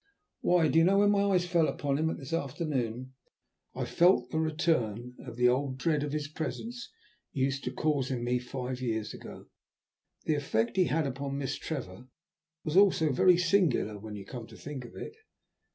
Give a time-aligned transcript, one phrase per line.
[0.39, 3.13] Why, do you know when my eyes fell upon him this afternoon
[3.75, 6.91] I felt a return of the old dread his presence
[7.33, 9.45] used to cause in me five years ago!
[10.23, 12.07] The effect he had upon Miss Trevor
[12.63, 15.13] was also very singular, when you come to think of it."